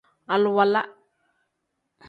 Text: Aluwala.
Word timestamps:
Aluwala. 0.33 0.81